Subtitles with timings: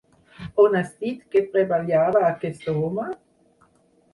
[0.61, 3.07] On has dit que treballava aquest home?